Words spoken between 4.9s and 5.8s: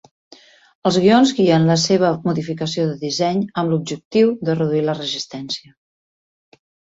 resistència.